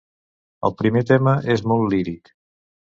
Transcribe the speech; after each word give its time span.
El 0.69 0.73
primer 0.79 1.05
tema 1.13 1.37
és 1.59 1.65
molt 1.73 1.89
líric. 1.95 2.37